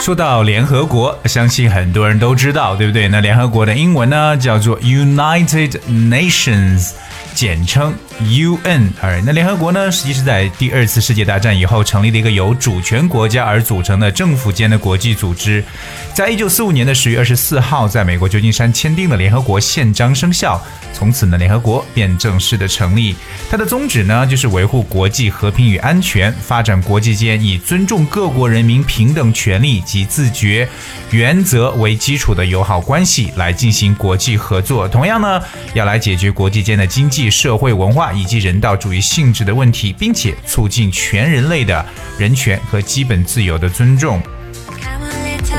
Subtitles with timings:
[0.00, 3.06] 说到联合国，相信很多人都知道，对不对？
[3.08, 6.92] 那联合国的英文呢叫做 United Nations，
[7.34, 7.92] 简称
[8.24, 8.90] UN。
[9.00, 15.64] 而那联合国呢，实际是在第二次世界大战以后成立的一个由主权国家而组成的政府间的国际组织。
[16.12, 20.60] 在一九四五年的十月二十四号，在美国旧金山签订了联合国宪章生效，
[20.92, 23.14] 从此呢，联合国便正式的成立。
[23.50, 30.68] 它的宗旨呢，就是维护国际和平与安全，发展国际间以尊重各国人民平等权利及自觉
[31.10, 34.86] 原则为基础的友好关系来进行国际合作。
[34.88, 35.40] 同样呢，
[35.74, 41.84] 要来解决国际间的经济、社会、文化以及人道主义性质的问题，并且促进全人类的
[42.18, 44.20] 人权和基本自由的尊重。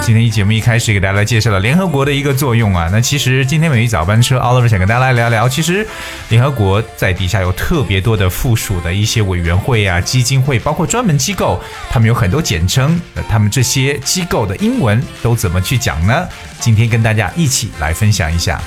[0.00, 2.90] 今天一节目一开始给大家来介绍了联合国的一个作用啊。
[2.92, 5.86] 那其实今天美语早班车 Oliver 想跟大家来聊聊，其实
[6.28, 11.58] 联合国在底下有特别多的附属的一些委员会啊、基金会，包括专门机构，
[11.90, 13.00] 他们有很多简称。
[13.14, 16.26] 那他们这些机构的英文都怎么去讲呢？
[16.60, 18.60] 今天跟大家一起来分享一下。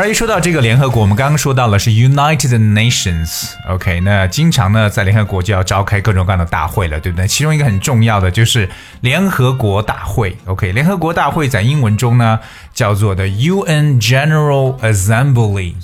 [0.00, 7.28] 而一说到这个联合国，我们刚刚说到了是 United Nations，OK，、那经常呢在联合国就要召开各种各样的大会了，对不对？
[7.28, 8.66] 其中一个很重要的就是
[9.02, 12.40] 联合国大会，OK，联合国大会在英文中呢
[12.72, 15.74] 叫做的 UN General Assembly。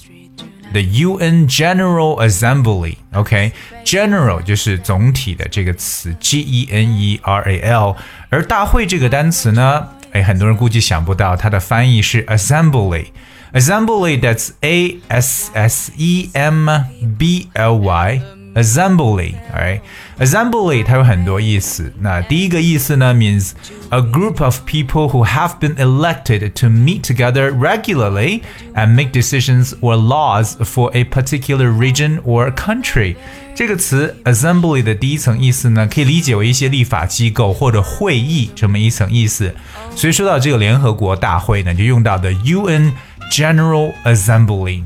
[0.72, 7.94] The UN General Assembly，OK，General、就是总体的这个词，G E N E R A L，
[8.30, 13.08] 而大会这个单词呢，哎，很多人估计想不到，它的翻译是 Assembly。
[13.55, 16.69] Assembly that's A S S E M
[17.17, 18.21] B L Y
[18.53, 21.91] assembly，alright。Assembly 它有很多意思。
[21.99, 23.51] 那第一个意思呢，means
[23.89, 28.41] a group of people who have been elected to meet together regularly
[28.75, 33.15] and make decisions or laws for a particular region or country。
[33.55, 39.53] 这个词 assembly 的第一层意思呢，可以理解为一些立法机构或者会议这么一层意思。
[39.95, 42.91] 所以说到这个联合国大会呢，就用到的 UN
[43.30, 44.84] General Assembly。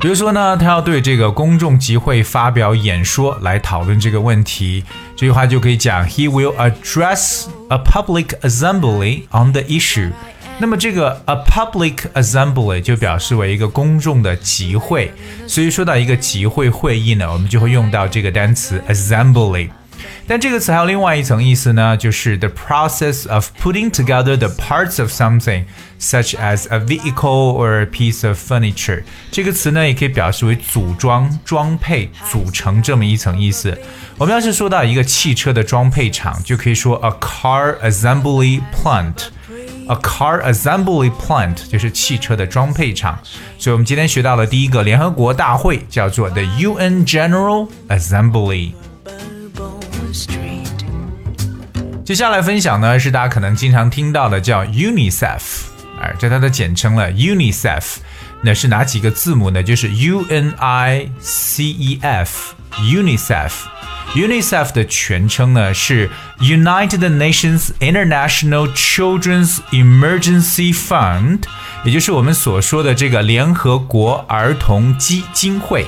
[0.00, 4.82] 比如说呢，他要对这个公众集会发表演说来讨论这个问题，
[5.14, 10.10] 这句话就可以讲 He will address a public assembly on the issue。
[10.58, 15.12] 那么这个 a public assembly 就表示为一个公众的集会，
[15.46, 19.68] 所以说到一个集会会议呢，我们就会用到这个单词 assembly。
[20.27, 25.65] 但这个词还有另外一层意思呢，就是 the process of putting together the parts of something,
[25.99, 29.03] such as a vehicle or a piece of furniture。
[29.31, 33.77] 这个词呢，也可以表示为组装、装配、组成这么一层意思。
[34.17, 43.19] 我们要是说到一个汽车的装配厂，就可以说 a car assembly plant。A car assembly plant 就是汽车的装配厂，
[43.59, 48.71] 所以我们今天学到了第一个联合国大会叫做 the UN General Assembly。
[52.04, 55.40] 接下来分享呢是大家可能经常听到的叫 UNICEF，
[56.00, 57.98] 哎，这它的简称了 UNICEF。
[58.42, 59.62] 那是哪几个字母呢？
[59.62, 63.52] 就是 U N I C E F UNICEF。
[64.14, 66.10] UNICEF 的全称呢是
[66.40, 71.42] United Nations International Children's Emergency Fund，
[71.84, 75.86] 也就是我们所说的这个联合国儿童基金会。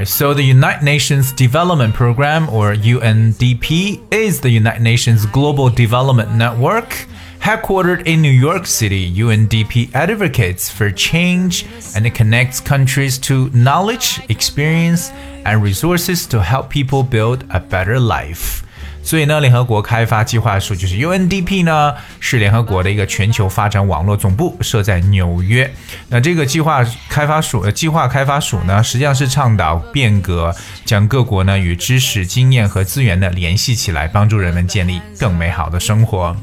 [0.00, 6.34] Alright, so the United Nations Development Program, or UNDP, is the United Nations Global Development
[6.36, 7.06] Network.
[7.40, 14.22] Headquartered in New York City, UNDP advocates for change and it connects countries to knowledge,
[14.30, 15.10] experience,
[15.44, 18.64] and resources to help people build a better life.
[19.02, 25.68] 所以呢，联合国开发计划署就是 UNDP 呢，是联合国的一个全球发展网络总部，设在纽约。
[26.08, 30.54] 那这个计划开发署呃，计划开发署呢，实际上是倡导变革，
[30.84, 36.36] 将各国呢与知识、经验和资源呢联系起来，帮助人们建立更美好的生活。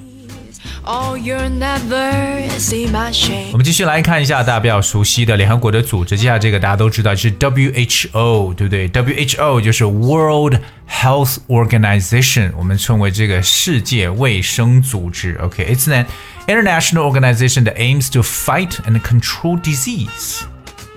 [3.53, 8.89] 我们继续来看一下大家比较熟悉的联合国的组织，接下来这个大家都知道是 WHO，对不对？
[8.89, 10.57] WHO 就是 World
[10.91, 15.39] Health Organization，我们称为这个世界卫生组织。
[15.41, 16.07] OK，it's an
[16.47, 20.43] international organization that aims to fight and control disease，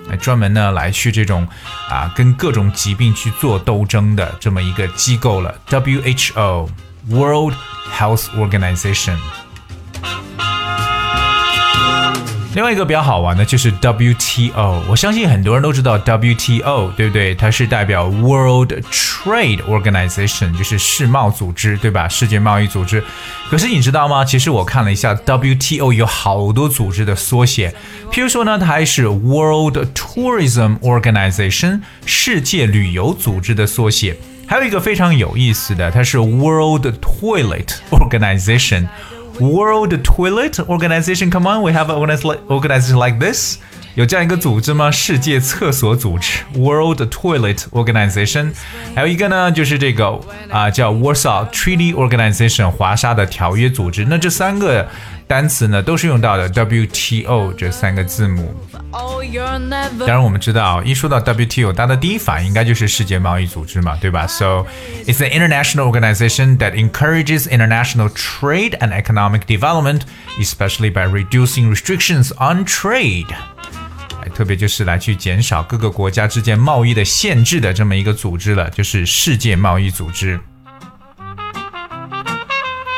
[0.08, 1.46] 来专门呢来去这种
[1.88, 5.58] 啊跟各种疾病去做斗争的这么一个机构了。
[5.68, 6.68] WHO
[7.08, 7.54] World
[7.96, 9.16] Health Organization。
[12.53, 17.33] 另外一个比较好玩的就是 WTO，我相信很多人都知道 WTO，对不对？
[17.33, 22.09] 它是代表 World Trade Organization，就是世贸组织，对吧？
[22.09, 23.01] 世界贸易组织。
[23.49, 24.25] 可是你知道吗？
[24.25, 27.73] 其实我看了一下 WTO 有好多组织的缩写，
[28.11, 34.17] 譬如说呢，它还是 World Tourism Organization，世界旅游组织的缩写。
[34.45, 38.87] 还有一个非常有意思的，它是 World Toilet Organization。
[39.41, 41.31] World Toilet Organization.
[41.31, 43.57] Come on, we have an organization like this.
[43.94, 44.90] 有这样一个组织吗？
[44.90, 48.52] 世界厕所组织 World Toilet Organization，
[48.94, 54.04] 还有一个呢，就是这个啊叫 Warsaw Treaty Organization 华沙的条约组织。
[54.04, 54.86] 那这三个
[55.26, 58.54] 单词呢，都是用到的 WTO 这三个字母。
[58.92, 64.26] 当然，我们知道一说到 WTO，大家的第一反应应该就是世界贸易组织嘛，对吧？
[64.26, 64.66] So
[65.06, 70.02] it's an international organization that encourages international trade and economic development,
[70.38, 73.34] especially by reducing restrictions on trade.
[74.29, 80.39] 特别就是来去减少各个国家之间贸易的限制的这么一个组织了，就是世界贸易组织。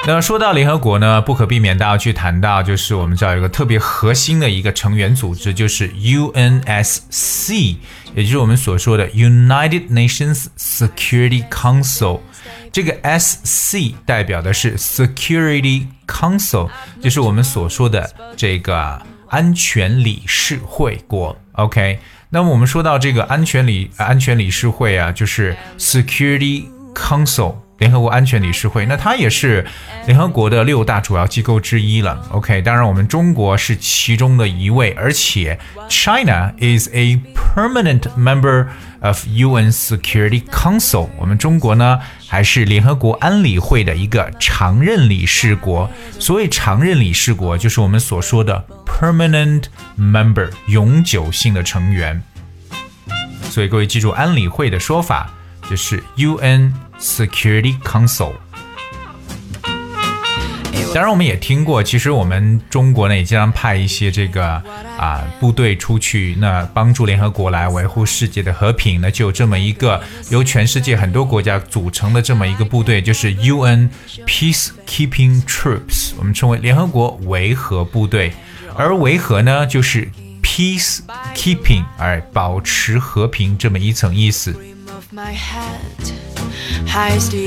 [0.05, 7.77] 那说到联合国呢，不可避免大家去谈到，就是我们知道有个特别核心的一个成员组织，就是 UNSC，
[8.13, 12.19] 也就是我们所说的 United Nations Security Council。
[12.73, 16.69] 这个 SC 代表的是 Security Council，
[17.01, 19.01] 就是我们所说的这个。
[19.29, 21.99] 安全理事会国，OK。
[22.29, 26.65] 那么我们说到这个安全理安全理事会啊，就是 Security
[26.95, 27.55] Council。
[27.83, 29.65] 联合国安全理事会，那它也是
[30.07, 32.25] 联合国的六大主要机构之一了。
[32.29, 35.59] OK，当然我们中国是其中的一位，而且
[35.89, 38.67] China is a permanent member
[39.01, 41.09] of UN Security Council。
[41.17, 45.91] 我们中国呢还是联合国安理会的一个常任理事国。
[46.17, 49.63] 所谓常任理事国，就是我们所说的 permanent
[49.99, 52.23] member，永久性的成员。
[53.49, 55.29] 所以各位记住安理会的说法，
[55.69, 56.71] 就是 UN。
[56.99, 58.33] Security Council。
[60.93, 64.61] 当然，我们也听过，其实我们中国呢也经常派一些这个
[64.95, 69.01] 啊部队出去，那帮助联合国来维护世界的和平。
[69.01, 73.89] 那就有这么一个由全世界很多国家组成的这么一个部队，就是 UN
[74.27, 78.31] Peacekeeping Troops，我们称为联合国维和部队。
[78.75, 80.07] 而维和呢，就是
[80.43, 84.55] peacekeeping，而保持和平这么一层意思。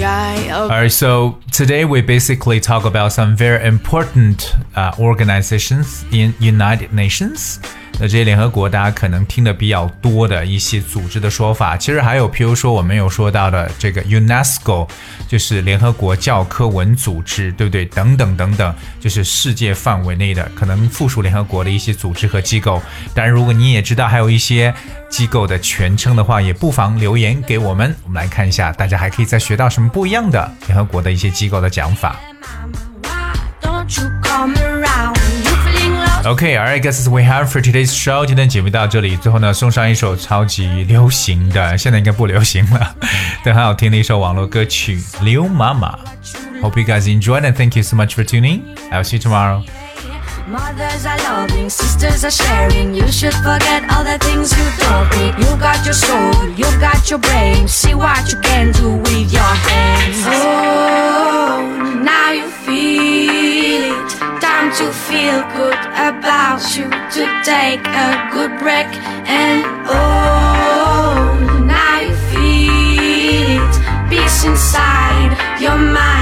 [0.04, 6.92] Eye Alright, so today we basically talk about some very important uh, organizations in United
[6.92, 7.60] Nations.
[7.98, 14.86] 那这些联合国，大家可能听的比较多的一些组织的说法，其实还有，譬如说我们有说到的这个 UNESCO，
[15.26, 17.86] 就是联合国教科文组织，对不对？
[17.86, 22.82] 等等等等，就是世界范围内的可能附属联合国的一些组织和机构。
[23.14, 24.74] 当然，如果你也知道还有一些
[25.08, 32.20] 机构的全称的话，也不妨留言给我们，我们来看一下，大家还可以再学到什么不一样的联合国的一些机构的讲法。
[36.25, 36.27] feeling lost?
[36.27, 38.25] Okay, alright, guys, that's we have for today's show.
[38.25, 42.95] 今天节目到这里，最后呢，送上一首超级流行的，现在应该不流行了，
[43.43, 45.89] 但很好听的一首网络歌曲《刘妈妈》。
[46.61, 48.61] Hope you guys enjoyed and thank you so much for tuning.
[48.91, 49.63] I'll see you tomorrow.
[50.47, 52.93] Mothers are loving, sisters are sharing.
[52.93, 55.37] You should forget all the things you don't think.
[55.39, 57.67] You got your soul, you got your brain.
[57.67, 60.25] See what you can do with your hands.
[60.27, 61.61] Oh,
[62.03, 64.41] now you feel it.
[64.41, 65.74] Time to feel good
[66.56, 66.88] you.
[66.88, 68.88] To take a good break.
[69.28, 74.10] And oh, now you feel it.
[74.10, 76.15] Peace inside your mind.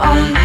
[0.00, 0.41] on.